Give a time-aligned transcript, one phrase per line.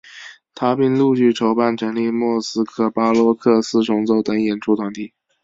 [0.55, 5.13] 他并陆续筹办成立莫斯科巴洛克四重奏等演出团体。